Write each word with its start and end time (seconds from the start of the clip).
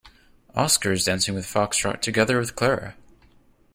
Oscar 0.55 0.93
is 0.93 1.03
dancing 1.05 1.35
foxtrot 1.35 2.01
together 2.01 2.39
with 2.39 2.55
Clara. 2.55 2.95